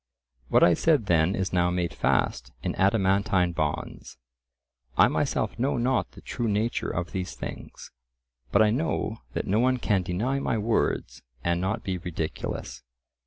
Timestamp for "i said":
0.63-1.05